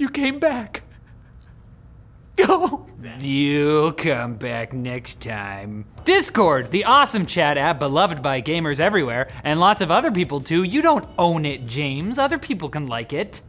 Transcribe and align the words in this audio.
You 0.00 0.08
came 0.08 0.38
back. 0.38 0.82
Go. 2.36 2.86
You'll 3.18 3.92
come 3.92 4.36
back 4.36 4.72
next 4.72 5.20
time. 5.20 5.84
Discord, 6.04 6.70
the 6.70 6.86
awesome 6.86 7.26
chat 7.26 7.58
app 7.58 7.78
beloved 7.78 8.22
by 8.22 8.40
gamers 8.40 8.80
everywhere, 8.80 9.28
and 9.44 9.60
lots 9.60 9.82
of 9.82 9.90
other 9.90 10.10
people 10.10 10.40
too. 10.40 10.62
You 10.62 10.80
don't 10.80 11.06
own 11.18 11.44
it, 11.44 11.66
James. 11.66 12.16
Other 12.16 12.38
people 12.38 12.70
can 12.70 12.86
like 12.86 13.12
it 13.12 13.42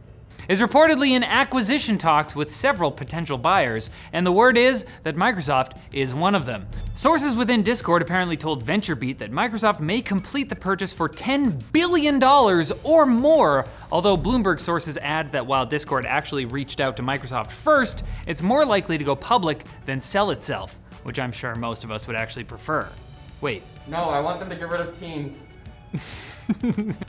is 0.48 0.60
reportedly 0.60 1.10
in 1.10 1.24
acquisition 1.24 1.98
talks 1.98 2.34
with 2.34 2.50
several 2.50 2.90
potential 2.90 3.38
buyers, 3.38 3.90
and 4.12 4.26
the 4.26 4.32
word 4.32 4.56
is 4.56 4.84
that 5.02 5.16
Microsoft 5.16 5.78
is 5.92 6.14
one 6.14 6.34
of 6.34 6.44
them. 6.44 6.66
Sources 6.94 7.34
within 7.34 7.62
Discord 7.62 8.02
apparently 8.02 8.36
told 8.36 8.64
VentureBeat 8.64 9.18
that 9.18 9.32
Microsoft 9.32 9.80
may 9.80 10.00
complete 10.00 10.48
the 10.48 10.56
purchase 10.56 10.92
for 10.92 11.08
$10 11.08 11.62
billion 11.72 12.22
or 12.84 13.06
more, 13.06 13.66
although 13.90 14.16
Bloomberg 14.16 14.60
sources 14.60 14.98
add 14.98 15.32
that 15.32 15.46
while 15.46 15.66
Discord 15.66 16.06
actually 16.06 16.44
reached 16.44 16.80
out 16.80 16.96
to 16.96 17.02
Microsoft 17.02 17.50
first, 17.50 18.04
it's 18.26 18.42
more 18.42 18.64
likely 18.64 18.98
to 18.98 19.04
go 19.04 19.16
public 19.16 19.64
than 19.84 20.00
sell 20.00 20.30
itself, 20.30 20.78
which 21.04 21.18
I'm 21.18 21.32
sure 21.32 21.54
most 21.54 21.84
of 21.84 21.90
us 21.90 22.06
would 22.06 22.16
actually 22.16 22.44
prefer. 22.44 22.88
Wait. 23.40 23.62
No, 23.86 24.04
I 24.04 24.20
want 24.20 24.38
them 24.38 24.48
to 24.50 24.56
get 24.56 24.68
rid 24.68 24.80
of 24.80 24.96
Teams. 24.96 25.46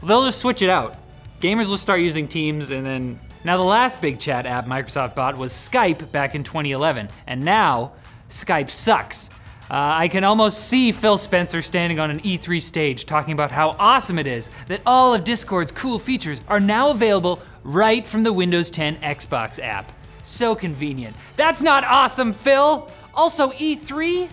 They'll 0.04 0.26
just 0.26 0.40
switch 0.40 0.62
it 0.62 0.70
out. 0.70 0.98
Gamers 1.44 1.70
will 1.70 1.78
start 1.78 2.00
using 2.00 2.30
Teams 2.30 2.72
and 2.72 2.86
then. 2.86 3.20
Now, 3.44 3.58
the 3.58 3.64
last 3.64 4.00
big 4.00 4.18
chat 4.18 4.46
app 4.46 4.66
Microsoft 4.66 5.14
bought 5.14 5.38
was 5.38 5.52
Skype 5.52 6.10
back 6.14 6.36
in 6.36 6.44
2011, 6.46 7.10
and 7.28 7.44
now 7.44 7.92
Skype 8.30 8.70
sucks. 8.70 9.30
Uh, 9.70 9.74
I 9.74 10.08
can 10.08 10.24
almost 10.24 10.70
see 10.70 10.94
Phil 10.94 11.18
Spencer 11.18 11.62
standing 11.62 12.00
on 12.00 12.10
an 12.10 12.22
E3 12.22 12.62
stage 12.62 13.06
talking 13.06 13.34
about 13.34 13.52
how 13.52 13.76
awesome 13.78 14.18
it 14.20 14.26
is 14.26 14.52
that 14.68 14.80
all 14.86 15.14
of 15.14 15.26
Discord's 15.26 15.74
cool 15.74 16.00
features 16.00 16.42
are 16.48 16.62
now 16.62 16.92
available 16.92 17.42
right 17.66 18.08
from 18.08 18.24
the 18.24 18.32
Windows 18.32 18.70
10 18.70 18.96
Xbox 19.02 19.62
app. 19.62 19.92
So 20.24 20.56
convenient. 20.56 21.14
That's 21.36 21.62
not 21.62 21.84
awesome, 21.84 22.32
Phil! 22.32 22.90
Also, 23.14 23.50
E3? 23.52 24.30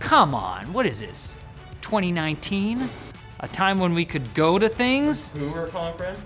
Come 0.00 0.34
on, 0.34 0.72
what 0.72 0.86
is 0.86 1.00
this? 1.00 1.36
2019? 1.82 2.88
A 3.40 3.48
time 3.48 3.78
when 3.78 3.92
we 3.92 4.06
could 4.06 4.32
go 4.32 4.58
to 4.58 4.70
things? 4.70 5.34
Boomer 5.34 5.66
conference? 5.66 6.20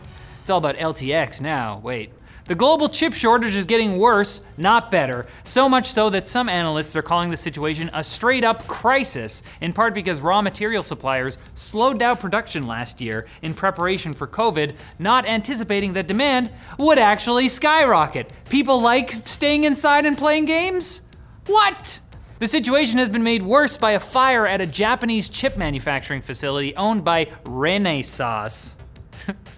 It's 0.48 0.50
all 0.50 0.56
about 0.56 0.77
LTX 0.77 1.42
now. 1.42 1.78
Wait. 1.84 2.10
The 2.46 2.54
global 2.54 2.88
chip 2.88 3.12
shortage 3.12 3.54
is 3.54 3.66
getting 3.66 3.98
worse, 3.98 4.41
not 4.56 4.91
better. 4.91 5.27
So 5.42 5.68
much 5.68 5.91
so 5.91 6.08
that 6.08 6.27
some 6.27 6.48
analysts 6.48 6.96
are 6.96 7.02
calling 7.02 7.28
the 7.28 7.36
situation 7.36 7.91
a 7.92 8.02
straight 8.02 8.44
up 8.44 8.66
crisis, 8.66 9.42
in 9.60 9.74
part 9.74 9.92
because 9.92 10.22
raw 10.22 10.41
material 10.41 10.82
suppliers 10.82 11.36
slowed 11.52 11.98
down 11.98 12.16
production 12.16 12.66
last 12.66 12.98
year 12.98 13.28
in 13.42 13.52
preparation 13.52 14.14
for 14.14 14.26
COVID, 14.26 14.76
not 14.98 15.26
anticipating 15.26 15.92
that 15.92 16.08
demand 16.08 16.50
would 16.78 16.98
actually 16.98 17.50
skyrocket. 17.50 18.30
People 18.48 18.80
like 18.80 19.10
staying 19.10 19.64
inside 19.64 20.06
and 20.06 20.16
playing 20.16 20.46
games? 20.46 21.02
What? 21.44 22.00
The 22.38 22.48
situation 22.48 22.98
has 23.00 23.10
been 23.10 23.22
made 23.22 23.42
worse 23.42 23.76
by 23.76 23.91
a 23.91 24.00
fire 24.00 24.46
at 24.46 24.62
a 24.62 24.66
Japanese 24.66 25.28
chip 25.28 25.59
manufacturing 25.59 26.22
facility 26.22 26.75
owned 26.75 27.04
by 27.04 27.26
Renesas. 27.44 28.78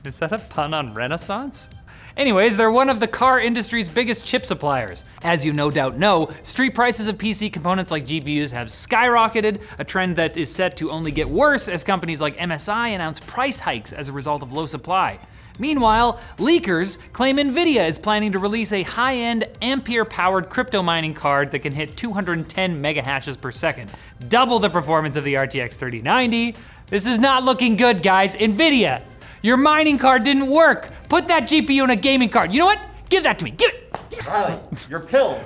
Is 0.03 0.19
that 0.21 0.33
a 0.33 0.38
pun 0.38 0.72
on 0.72 0.94
Renaissance? 0.94 1.69
Anyways, 2.16 2.56
they're 2.56 2.71
one 2.71 2.88
of 2.88 3.00
the 3.00 3.06
car 3.06 3.38
industry's 3.38 3.91
biggest 3.91 4.25
chip 4.25 4.47
suppliers. 4.47 5.05
As 5.22 5.44
you 5.44 5.53
no 5.53 5.71
doubt 5.71 5.99
know, 5.99 6.31
street 6.43 6.75
prices 6.75 7.06
of 7.06 7.19
PC 7.19 7.53
components 7.53 7.91
like 7.91 8.06
GPUs 8.06 8.53
have 8.53 8.69
skyrocketed, 8.69 9.60
a 9.78 9.84
trend 9.84 10.16
that 10.16 10.39
is 10.39 10.53
set 10.53 10.78
to 10.78 10.91
only 10.91 11.12
get 11.12 11.28
worse 11.28 11.69
as 11.69 11.84
companies 11.84 12.19
like 12.19 12.34
MSI 12.39 12.94
announce 12.94 13.21
price 13.21 13.59
hikes 13.59 13.93
as 13.93 14.09
a 14.09 14.12
result 14.12 14.43
of 14.43 14.55
low 14.55 14.65
supply. 14.65 15.19
Meanwhile, 15.59 16.19
leakers 16.39 16.97
claim 17.12 17.37
Nvidia 17.37 17.87
is 17.87 17.99
planning 17.99 18.33
to 18.33 18.39
release 18.39 18.72
a 18.72 18.83
high-end 18.83 19.47
Ampere-powered 19.60 20.49
crypto 20.49 20.83
mining 20.83 21.12
card 21.12 21.50
that 21.50 21.59
can 21.59 21.75
hit 21.75 21.99
210 21.99 22.83
megahashes 22.83 23.39
per 23.39 23.50
second, 23.50 23.91
double 24.28 24.59
the 24.59 24.71
performance 24.71 25.16
of 25.16 25.25
the 25.25 25.34
RTX 25.34 25.75
3090. 25.75 26.56
This 26.87 27.06
is 27.06 27.19
not 27.19 27.44
looking 27.44 27.77
good, 27.77 28.03
guys. 28.03 28.34
Nvidia, 28.34 29.03
your 29.43 29.56
mining 29.56 29.99
card 29.99 30.25
didn't 30.25 30.49
work. 30.49 30.89
Put 31.09 31.28
that 31.28 31.45
GPU 31.45 31.84
in 31.84 31.91
a 31.91 31.97
gaming 31.97 32.28
card. 32.28 32.53
You 32.53 32.61
know 32.61 32.67
what? 32.67 32.81
Give 33.09 33.25
that 33.25 33.39
to 33.41 33.45
me. 33.45 33.51
Give 33.51 33.71
it. 33.71 33.91
Riley, 34.27 34.61
your 34.89 35.01
pills. 35.01 35.43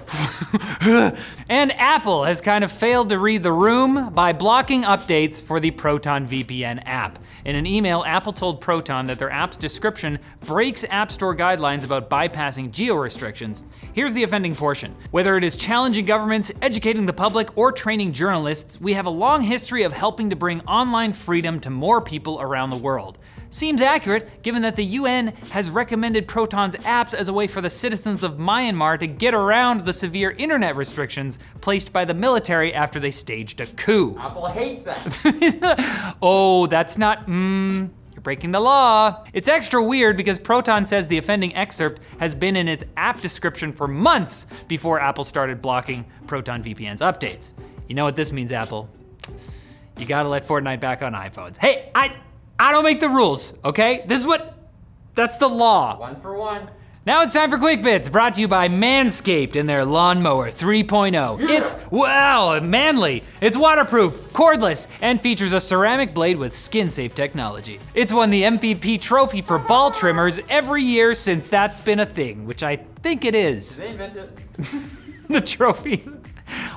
and 1.49 1.73
Apple 1.73 2.25
has 2.25 2.41
kind 2.41 2.65
of 2.65 2.73
failed 2.73 3.09
to 3.11 3.19
read 3.19 3.43
the 3.43 3.53
room 3.53 4.13
by 4.13 4.33
blocking 4.33 4.83
updates 4.83 5.43
for 5.43 5.61
the 5.61 5.71
Proton 5.71 6.27
VPN 6.27 6.83
app. 6.85 7.19
In 7.45 7.57
an 7.57 7.67
email, 7.67 8.03
Apple 8.07 8.33
told 8.33 8.61
Proton 8.61 9.07
that 9.07 9.19
their 9.19 9.31
app's 9.31 9.57
description 9.57 10.19
breaks 10.41 10.85
App 10.91 11.11
Store 11.11 11.37
guidelines 11.37 11.85
about 11.85 12.11
bypassing 12.11 12.71
geo 12.71 12.97
restrictions. 12.97 13.63
Here's 13.93 14.15
the 14.15 14.23
offending 14.23 14.55
portion. 14.55 14.95
Whether 15.11 15.37
it 15.37 15.45
is 15.45 15.57
challenging 15.57 16.05
governments, 16.05 16.51
educating 16.63 17.07
the 17.07 17.13
public, 17.13 17.57
or 17.57 17.73
training 17.73 18.13
journalists, 18.13 18.81
we 18.81 18.95
have 18.95 19.07
a 19.07 19.11
long 19.11 19.43
history 19.43 19.83
of 19.85 19.93
helping 19.93 20.31
to 20.31 20.37
bring 20.37 20.61
online 20.63 21.13
freedom 21.13 21.61
to 21.61 21.71
more 21.71 22.01
people 22.01 22.41
around 22.41 22.71
the 22.71 22.77
world. 22.77 23.19
Seems 23.55 23.81
accurate, 23.81 24.43
given 24.43 24.63
that 24.63 24.75
the 24.75 24.85
UN 24.85 25.29
has 25.53 25.71
recommended 25.71 26.27
Proton's 26.27 26.75
apps 26.75 27.15
as 27.15 27.29
a 27.29 27.33
way 27.33 27.47
for 27.47 27.61
the 27.61 27.71
citizens 27.71 28.25
of 28.25 28.33
Myanmar 28.33 28.99
to 28.99 29.07
get 29.07 29.33
around 29.33 29.83
the 29.83 29.93
severe 29.93 30.33
internet 30.33 30.75
restrictions 30.75 31.39
placed 31.61 31.93
by 31.93 32.05
the 32.05 32.15
military 32.15 32.75
after 32.75 32.99
they 32.99 33.13
staged 33.13 33.61
a 33.61 33.67
coup. 33.67 34.17
Apple 34.19 34.47
hates 34.47 34.83
that. 34.83 36.17
oh, 36.21 36.67
that's 36.67 36.99
not, 36.99 37.29
mmm, 37.29 37.91
you're 38.13 38.23
breaking 38.23 38.51
the 38.51 38.59
law. 38.59 39.25
It's 39.33 39.47
extra 39.47 39.81
weird 39.81 40.17
because 40.17 40.41
Proton 40.41 40.85
says 40.85 41.07
the 41.07 41.19
offending 41.19 41.55
excerpt 41.55 42.03
has 42.19 42.35
been 42.35 42.57
in 42.57 42.67
its 42.67 42.83
app 42.97 43.21
description 43.21 43.73
for 43.73 43.87
months 43.87 44.49
before 44.67 44.99
Apple 44.99 45.23
started 45.23 45.63
blocking 45.63 46.07
Proton 46.27 46.65
VPN's 46.65 47.03
updates. 47.03 47.55
You 47.87 47.95
know 47.95 48.05
what 48.05 48.17
this 48.17 48.33
means, 48.33 48.51
Apple? 48.51 48.89
You 49.97 50.07
gotta 50.07 50.29
let 50.29 50.43
Fortnite 50.43 50.81
back 50.81 51.05
on 51.05 51.13
iPhones. 51.13 51.57
Hey, 51.57 51.93
I, 51.95 52.17
I 52.59 52.73
don't 52.73 52.85
make 52.85 53.01
the 53.01 53.09
rules, 53.09 53.55
okay? 53.65 54.05
This 54.07 54.21
is 54.21 54.27
what, 54.27 54.57
that's 55.15 55.39
the 55.39 55.49
law. 55.49 55.99
One 55.99 56.21
for 56.21 56.35
one. 56.35 56.69
Now 57.07 57.21
it's 57.21 57.35
time 57.35 57.51
for 57.51 57.59
Quick 57.59 57.83
Bits, 57.83 58.09
brought 58.09 58.37
to 58.37 58.41
you 58.41 58.49
by 58.49 58.69
Manscaped 58.69 59.57
and 59.57 59.69
their 59.69 59.85
Lawnmower 59.85 60.47
3.0. 60.47 61.13
Yeah. 61.39 61.47
It's, 61.51 61.77
wow, 61.91 62.59
manly. 62.61 63.23
It's 63.43 63.59
waterproof, 63.59 64.33
cordless, 64.33 64.87
and 65.03 65.21
features 65.21 65.53
a 65.53 65.61
ceramic 65.61 66.15
blade 66.15 66.39
with 66.39 66.55
skin 66.55 66.89
safe 66.89 67.15
technology. 67.15 67.79
It's 67.93 68.11
won 68.11 68.31
the 68.31 68.45
MVP 68.45 69.03
trophy 69.03 69.43
for 69.43 69.59
ball 69.59 69.91
trimmers 69.91 70.41
every 70.49 70.83
year 70.83 71.13
since 71.13 71.51
that's 71.51 71.79
been 71.79 72.01
a 72.01 72.07
thing, 72.07 72.47
which 72.47 72.63
I 72.63 72.77
think 72.77 73.27
it 73.27 73.35
is. 73.35 73.77
They 73.77 73.89
invent 73.89 74.17
it? 74.17 74.41
the 75.29 75.43
trophy. 75.43 76.09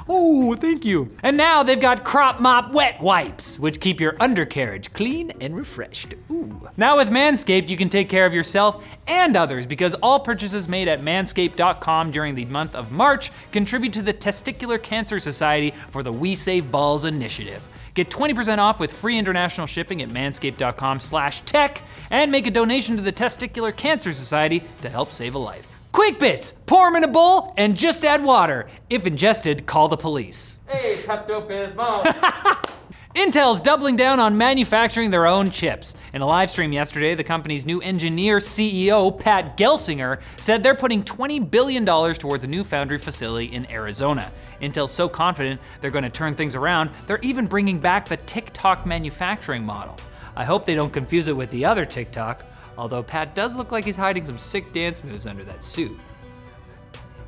Oh, 0.09 0.55
thank 0.55 0.85
you. 0.85 1.09
And 1.21 1.35
now 1.35 1.63
they've 1.63 1.79
got 1.79 2.03
Crop 2.03 2.39
Mop 2.39 2.71
Wet 2.71 3.01
Wipes, 3.01 3.59
which 3.59 3.79
keep 3.79 3.99
your 3.99 4.15
undercarriage 4.19 4.93
clean 4.93 5.31
and 5.41 5.55
refreshed. 5.55 6.15
Ooh. 6.31 6.61
Now 6.77 6.97
with 6.97 7.09
Manscaped, 7.09 7.69
you 7.69 7.75
can 7.75 7.89
take 7.89 8.07
care 8.07 8.25
of 8.25 8.33
yourself 8.33 8.85
and 9.07 9.35
others 9.35 9.67
because 9.67 9.93
all 9.95 10.19
purchases 10.19 10.67
made 10.69 10.87
at 10.87 11.01
manscaped.com 11.01 12.11
during 12.11 12.35
the 12.35 12.45
month 12.45 12.75
of 12.75 12.91
March 12.91 13.31
contribute 13.51 13.93
to 13.93 14.01
the 14.01 14.13
Testicular 14.13 14.81
Cancer 14.81 15.19
Society 15.19 15.71
for 15.89 16.03
the 16.03 16.13
We 16.13 16.35
Save 16.35 16.71
Balls 16.71 17.03
initiative. 17.03 17.61
Get 17.93 18.09
20% 18.09 18.59
off 18.59 18.79
with 18.79 18.93
free 18.93 19.17
international 19.17 19.65
shipping 19.67 20.01
at 20.03 20.09
manscaped.com 20.09 20.99
slash 20.99 21.41
tech 21.41 21.81
and 22.11 22.31
make 22.31 22.45
a 22.45 22.51
donation 22.51 22.95
to 22.95 23.01
the 23.01 23.11
Testicular 23.11 23.75
Cancer 23.75 24.13
Society 24.13 24.63
to 24.83 24.89
help 24.89 25.11
save 25.11 25.35
a 25.35 25.39
life. 25.39 25.76
Quick 25.91 26.19
bits, 26.19 26.53
pour 26.65 26.87
them 26.87 26.97
in 26.97 27.03
a 27.03 27.11
bowl 27.11 27.53
and 27.57 27.75
just 27.75 28.05
add 28.05 28.23
water. 28.23 28.67
If 28.89 29.07
ingested, 29.07 29.65
call 29.65 29.87
the 29.87 29.97
police. 29.97 30.59
Hey, 30.67 30.97
Pepto-Bismol. 31.03 32.73
Intel's 33.15 33.61
doubling 33.61 33.95
down 33.95 34.19
on 34.19 34.37
manufacturing 34.37 35.09
their 35.09 35.25
own 35.25 35.49
chips. 35.49 35.95
In 36.13 36.21
a 36.21 36.25
live 36.27 36.51
stream 36.51 36.71
yesterday, 36.71 37.15
the 37.15 37.23
company's 37.23 37.65
new 37.65 37.81
engineer 37.81 38.37
CEO, 38.37 39.17
Pat 39.17 39.57
Gelsinger, 39.57 40.21
said 40.37 40.61
they're 40.61 40.75
putting 40.75 41.01
$20 41.03 41.49
billion 41.49 41.83
towards 41.83 42.43
a 42.43 42.47
new 42.47 42.63
foundry 42.63 42.99
facility 42.99 43.47
in 43.47 43.67
Arizona. 43.71 44.31
Intel's 44.61 44.91
so 44.91 45.09
confident 45.09 45.59
they're 45.81 45.89
going 45.89 46.03
to 46.03 46.11
turn 46.11 46.35
things 46.35 46.55
around, 46.55 46.91
they're 47.07 47.17
even 47.23 47.47
bringing 47.47 47.79
back 47.79 48.07
the 48.07 48.17
tick-tock 48.17 48.85
manufacturing 48.85 49.65
model. 49.65 49.97
I 50.35 50.45
hope 50.45 50.67
they 50.67 50.75
don't 50.75 50.93
confuse 50.93 51.27
it 51.27 51.35
with 51.35 51.49
the 51.49 51.65
other 51.65 51.85
TikTok, 51.85 52.45
Although 52.77 53.03
Pat 53.03 53.33
does 53.33 53.57
look 53.57 53.71
like 53.71 53.85
he's 53.85 53.95
hiding 53.95 54.25
some 54.25 54.37
sick 54.37 54.71
dance 54.71 55.03
moves 55.03 55.25
under 55.25 55.43
that 55.43 55.63
suit. 55.63 55.97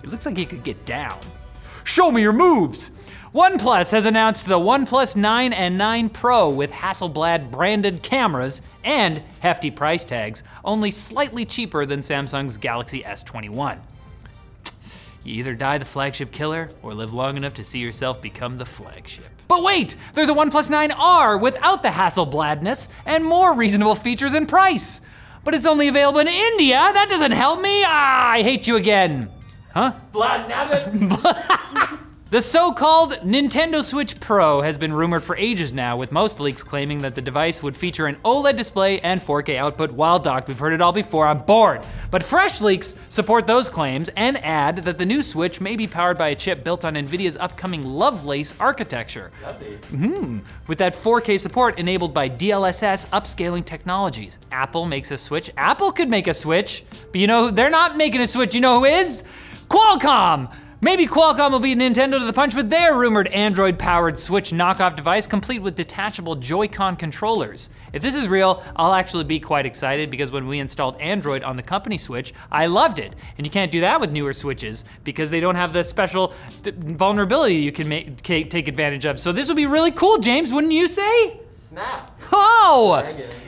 It 0.04 0.10
looks 0.10 0.26
like 0.26 0.38
he 0.38 0.46
could 0.46 0.64
get 0.64 0.86
down. 0.86 1.20
Show 1.84 2.12
me 2.12 2.22
your 2.22 2.34
moves! 2.34 2.92
OnePlus 3.34 3.92
has 3.92 4.06
announced 4.06 4.48
the 4.48 4.58
OnePlus 4.58 5.16
9 5.16 5.54
and 5.54 5.78
9 5.78 6.10
Pro 6.10 6.50
with 6.50 6.72
Hasselblad 6.72 7.52
branded 7.52 8.02
cameras 8.02 8.64
and 8.84 9.22
hefty 9.42 9.70
price 9.70 10.04
tags, 10.04 10.42
only 10.66 10.90
slightly 10.90 11.46
cheaper 11.46 11.86
than 11.86 12.00
Samsung's 12.00 12.58
Galaxy 12.58 13.04
S21. 13.04 13.80
You 15.24 15.36
either 15.36 15.54
die 15.54 15.78
the 15.78 15.86
flagship 15.86 16.32
killer 16.32 16.70
or 16.82 16.96
live 16.96 17.14
long 17.14 17.38
enough 17.38 17.54
to 17.56 17.64
see 17.64 17.78
yourself 17.78 18.20
become 18.20 18.58
the 18.58 18.66
flagship. 18.66 19.26
But 19.48 19.62
wait, 19.62 19.96
there's 20.16 20.30
a 20.30 20.34
OnePlus 20.34 20.72
9R 20.72 21.40
without 21.40 21.84
the 21.84 21.90
Hasselbladness 21.90 22.90
and 23.06 23.24
more 23.24 23.54
reasonable 23.54 23.96
features 23.96 24.34
and 24.34 24.50
price. 24.50 25.02
But 25.44 25.54
it's 25.56 25.66
only 25.66 25.88
available 25.88 26.20
in 26.20 26.28
India. 26.28 26.78
That 26.78 27.08
doesn't 27.10 27.32
help 27.32 27.62
me. 27.62 27.84
Ah, 27.86 28.32
I 28.32 28.42
hate 28.42 28.68
you 28.68 28.76
again. 28.76 29.30
Huh? 29.74 29.94
Blood 30.12 30.50
nabbit. 30.50 32.00
The 32.32 32.42
so 32.42 32.72
called 32.72 33.14
Nintendo 33.24 33.84
Switch 33.84 34.20
Pro 34.20 34.62
has 34.62 34.78
been 34.78 34.94
rumored 34.94 35.24
for 35.24 35.36
ages 35.36 35.74
now, 35.74 35.98
with 35.98 36.12
most 36.12 36.40
leaks 36.40 36.62
claiming 36.62 37.00
that 37.00 37.16
the 37.16 37.24
device 37.24 37.64
would 37.64 37.76
feature 37.76 38.06
an 38.06 38.18
OLED 38.24 38.56
display 38.56 39.00
and 39.00 39.20
4K 39.20 39.56
output 39.56 39.90
while 39.90 40.20
docked. 40.20 40.48
We've 40.48 40.60
heard 40.60 40.74
it 40.74 40.80
all 40.80 40.92
before, 40.92 41.26
I'm 41.26 41.40
bored. 41.40 41.82
But 42.12 42.22
fresh 42.22 42.62
leaks 42.62 42.94
support 43.10 43.48
those 43.48 43.68
claims 43.68 44.12
and 44.16 44.38
add 44.46 44.78
that 44.84 45.00
the 45.00 45.08
new 45.08 45.24
Switch 45.24 45.60
may 45.60 45.76
be 45.76 45.88
powered 45.88 46.20
by 46.20 46.28
a 46.28 46.36
chip 46.36 46.64
built 46.64 46.86
on 46.86 46.94
NVIDIA's 46.94 47.36
upcoming 47.36 47.84
Lovelace 47.84 48.54
architecture. 48.60 49.32
Hmm. 49.90 50.42
With 50.68 50.78
that 50.78 50.94
4K 50.94 51.40
support 51.40 51.80
enabled 51.80 52.14
by 52.14 52.30
DLSS 52.30 53.08
upscaling 53.08 53.66
technologies. 53.66 54.38
Apple 54.52 54.86
makes 54.86 55.10
a 55.10 55.18
Switch. 55.18 55.50
Apple 55.58 55.92
could 55.92 56.10
make 56.10 56.28
a 56.28 56.36
Switch, 56.36 56.84
but 57.12 57.20
you 57.20 57.26
know, 57.26 57.50
they're 57.50 57.72
not 57.72 57.98
making 57.98 58.22
a 58.22 58.28
Switch. 58.28 58.54
You 58.54 58.62
know 58.62 58.82
who 58.82 58.86
is? 58.86 59.24
Qualcomm! 59.68 60.54
Maybe 60.82 61.08
Qualcomm 61.08 61.52
will 61.52 61.60
beat 61.60 61.78
Nintendo 61.78 62.20
to 62.20 62.24
the 62.24 62.32
punch 62.32 62.56
with 62.56 62.70
their 62.70 62.96
rumored 62.98 63.28
Android 63.28 63.78
powered 63.78 64.18
Switch 64.18 64.52
knockoff 64.52 64.96
device 64.96 65.28
complete 65.28 65.62
with 65.62 65.76
detachable 65.76 66.38
Joy-Con 66.38 66.96
controllers. 66.96 67.70
If 67.92 68.02
this 68.02 68.16
is 68.16 68.30
real, 68.30 68.64
I'll 68.78 68.94
actually 68.94 69.26
be 69.26 69.42
quite 69.42 69.66
excited 69.66 70.10
because 70.10 70.32
when 70.32 70.48
we 70.48 70.58
installed 70.60 70.96
Android 71.02 71.44
on 71.44 71.58
the 71.58 71.64
company 71.64 71.98
Switch, 71.98 72.34
I 72.50 72.68
loved 72.68 72.98
it. 72.98 73.14
And 73.38 73.46
you 73.46 73.52
can't 73.52 73.74
do 73.74 73.82
that 73.82 74.00
with 74.00 74.14
newer 74.14 74.32
Switches 74.32 74.86
because 75.04 75.30
they 75.30 75.42
don't 75.42 75.56
have 75.56 75.74
the 75.74 75.84
special 75.84 76.34
vulnerability 76.64 77.56
you 77.56 77.74
can 77.74 77.90
make, 77.90 78.22
take 78.22 78.70
advantage 78.70 79.04
of. 79.04 79.20
So 79.20 79.34
this 79.34 79.50
will 79.50 79.58
be 79.58 79.66
really 79.66 79.92
cool, 79.92 80.20
James, 80.20 80.54
wouldn't 80.54 80.72
you 80.72 80.88
say? 80.88 81.42
Snap. 81.56 82.18
Oh! 82.32 83.04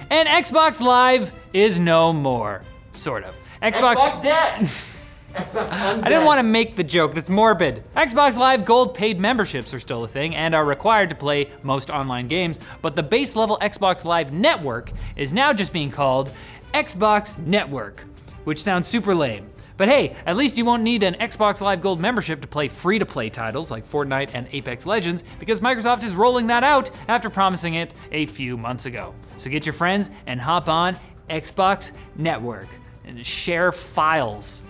And 0.09 0.27
Xbox 0.27 0.81
Live 0.81 1.31
is 1.53 1.79
no 1.79 2.11
more, 2.11 2.65
sort 2.91 3.23
of. 3.23 3.33
Xbox. 3.61 3.95
Xbox 3.95 4.21
dead. 4.21 4.69
I 5.35 6.09
didn't 6.09 6.25
want 6.25 6.39
to 6.39 6.43
make 6.43 6.75
the 6.75 6.83
joke, 6.83 7.13
that's 7.13 7.29
morbid. 7.29 7.83
Xbox 7.95 8.37
Live 8.37 8.65
Gold 8.65 8.93
paid 8.93 9.19
memberships 9.19 9.73
are 9.73 9.79
still 9.79 10.03
a 10.03 10.07
thing 10.07 10.35
and 10.35 10.53
are 10.53 10.65
required 10.65 11.09
to 11.09 11.15
play 11.15 11.49
most 11.63 11.89
online 11.89 12.27
games, 12.27 12.59
but 12.81 12.95
the 12.95 13.03
base 13.03 13.35
level 13.35 13.57
Xbox 13.61 14.05
Live 14.05 14.31
network 14.31 14.91
is 15.15 15.33
now 15.33 15.53
just 15.53 15.73
being 15.73 15.91
called 15.91 16.31
Xbox 16.73 17.39
Network, 17.45 18.03
which 18.43 18.61
sounds 18.61 18.87
super 18.87 19.13
lame. 19.13 19.47
But 19.77 19.89
hey, 19.89 20.15
at 20.25 20.37
least 20.37 20.57
you 20.57 20.65
won't 20.65 20.83
need 20.83 21.01
an 21.01 21.15
Xbox 21.15 21.59
Live 21.59 21.81
Gold 21.81 21.99
membership 21.99 22.41
to 22.41 22.47
play 22.47 22.67
free 22.67 22.99
to 22.99 23.05
play 23.05 23.29
titles 23.29 23.71
like 23.71 23.87
Fortnite 23.87 24.31
and 24.33 24.47
Apex 24.51 24.85
Legends 24.85 25.23
because 25.39 25.59
Microsoft 25.59 26.03
is 26.03 26.13
rolling 26.13 26.47
that 26.47 26.63
out 26.63 26.91
after 27.07 27.29
promising 27.29 27.73
it 27.75 27.93
a 28.11 28.27
few 28.27 28.57
months 28.57 28.85
ago. 28.85 29.15
So 29.37 29.49
get 29.49 29.65
your 29.65 29.73
friends 29.73 30.11
and 30.27 30.39
hop 30.39 30.69
on 30.69 30.97
Xbox 31.29 31.93
Network 32.15 32.67
and 33.05 33.25
share 33.25 33.71
files. 33.71 34.63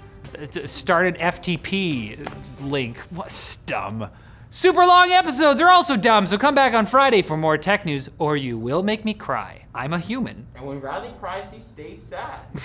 Start 0.65 1.07
an 1.07 1.13
FTP 1.15 2.61
link. 2.61 2.97
What's 3.09 3.57
dumb? 3.57 4.09
Super 4.49 4.85
long 4.85 5.11
episodes 5.11 5.61
are 5.61 5.69
also 5.69 5.95
dumb, 5.95 6.27
so 6.27 6.37
come 6.37 6.53
back 6.53 6.73
on 6.73 6.85
Friday 6.85 7.21
for 7.21 7.37
more 7.37 7.57
tech 7.57 7.85
news 7.85 8.09
or 8.19 8.35
you 8.35 8.57
will 8.57 8.83
make 8.83 9.05
me 9.05 9.13
cry. 9.13 9.65
I'm 9.73 9.93
a 9.93 9.99
human. 9.99 10.45
And 10.55 10.67
when 10.67 10.81
Riley 10.81 11.13
cries, 11.19 11.45
he 11.51 11.59
stays 11.59 12.03
sad. 12.03 12.39